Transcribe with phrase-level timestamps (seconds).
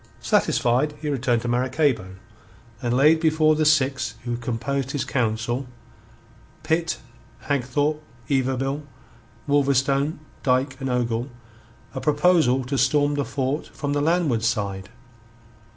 [0.23, 2.15] Satisfied, he returned to Maracaybo,
[2.81, 5.67] and laid before the six who composed his council
[6.63, 6.97] Pitt,
[7.41, 8.81] Hagthorpe, Yberville,
[9.47, 11.29] Wolverstone, Dyke, and Ogle
[11.93, 14.89] a proposal to storm the fort from the landward side.